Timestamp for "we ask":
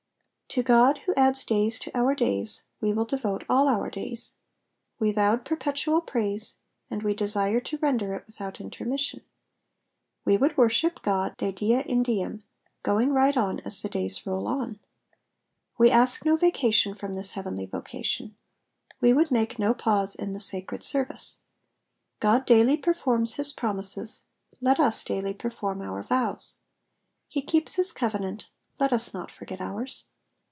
15.77-16.25